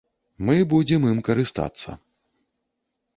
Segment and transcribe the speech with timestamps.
[0.45, 1.89] Мы будзем ім карыстацца.